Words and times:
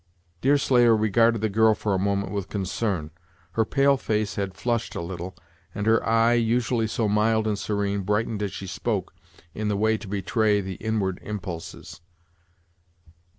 Deerslayer 0.41 0.95
regarded 0.97 1.41
the 1.41 1.47
girl 1.49 1.75
for 1.75 1.93
a 1.93 1.99
moment 1.99 2.31
with 2.31 2.49
concern. 2.49 3.11
Her 3.51 3.63
pale 3.65 3.97
face 3.97 4.33
had 4.33 4.55
flushed 4.55 4.95
a 4.95 4.99
little, 4.99 5.35
and 5.75 5.85
her 5.85 6.03
eye, 6.03 6.33
usually 6.33 6.87
so 6.87 7.07
mild 7.07 7.45
and 7.45 7.59
serene, 7.59 8.01
brightened 8.01 8.41
as 8.41 8.51
she 8.51 8.65
spoke, 8.65 9.13
in 9.53 9.67
the 9.67 9.77
way 9.77 9.99
to 9.99 10.07
betray 10.07 10.59
the 10.59 10.77
inward 10.77 11.19
impulses. 11.21 12.01